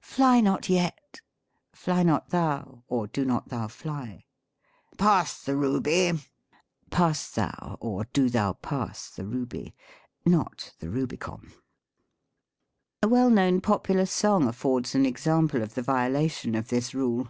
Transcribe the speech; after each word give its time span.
"Fly 0.00 0.40
not 0.40 0.70
yet;" 0.70 1.20
"fly 1.74 2.02
not 2.02 2.30
thou, 2.30 2.84
or 2.88 3.06
do 3.06 3.22
not 3.22 3.50
thou 3.50 3.68
fly." 3.68 4.24
"Pass 4.96 5.42
the 5.44 5.54
ruby;" 5.54 6.12
"pass 6.90 7.30
thou, 7.30 7.76
or 7.78 8.04
do 8.14 8.30
thou 8.30 8.54
pass 8.54 9.10
the 9.10 9.26
ruby" 9.26 9.74
(not 10.24 10.72
the 10.78 10.88
RubicoM\ 10.88 11.40
i 11.48 11.48
SYNTAX. 11.48 11.54
79 11.54 11.62
A 13.02 13.08
well 13.08 13.28
known 13.28 13.60
popular 13.60 14.06
song 14.06 14.48
affords 14.48 14.94
an 14.94 15.04
example 15.04 15.60
of 15.62 15.74
the 15.74 15.82
violation 15.82 16.54
of 16.54 16.68
this 16.68 16.94
rule. 16.94 17.28